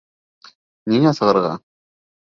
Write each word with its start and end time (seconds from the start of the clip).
Ниңә 0.95 1.15
сығырға? 1.21 1.55